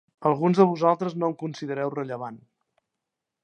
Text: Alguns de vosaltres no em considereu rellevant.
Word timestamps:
Alguns 0.27 0.59
de 0.61 0.65
vosaltres 0.69 1.17
no 1.23 1.29
em 1.33 1.37
considereu 1.43 1.95
rellevant. 1.99 2.41